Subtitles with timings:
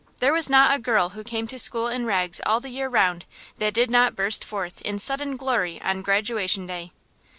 [0.17, 3.25] There was not a girl who came to school in rags all the year round
[3.59, 6.91] that did not burst forth in sudden glory on Graduation Day.